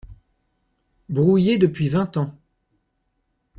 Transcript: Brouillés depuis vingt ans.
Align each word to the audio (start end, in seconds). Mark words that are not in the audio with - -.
Brouillés 1.09 1.59
depuis 1.59 1.87
vingt 1.87 2.17
ans. 2.17 2.35